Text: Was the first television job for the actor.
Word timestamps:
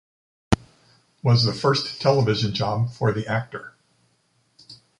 Was 1.21 1.43
the 1.43 1.53
first 1.53 2.01
television 2.01 2.55
job 2.55 2.89
for 2.91 3.11
the 3.11 3.27
actor. 3.27 3.75